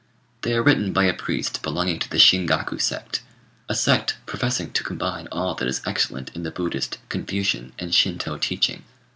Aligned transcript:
They 0.41 0.55
are 0.55 0.63
written 0.63 0.93
by 0.93 1.03
a 1.03 1.13
priest 1.13 1.61
belonging 1.61 1.99
to 1.99 2.09
the 2.09 2.17
Shingaku 2.17 2.81
sect 2.81 3.21
a 3.69 3.75
sect 3.75 4.17
professing 4.25 4.71
to 4.71 4.83
combine 4.83 5.27
all 5.31 5.53
that 5.53 5.67
is 5.67 5.79
excellent 5.85 6.31
in 6.35 6.41
the 6.41 6.49
Buddhist, 6.49 6.97
Confucian, 7.09 7.73
and 7.77 7.93
Shin 7.93 8.17
Tô 8.17 8.41
teaching. 8.41 8.83